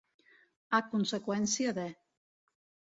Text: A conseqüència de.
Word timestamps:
A 0.79 0.81
conseqüència 0.95 1.77
de. 1.81 1.89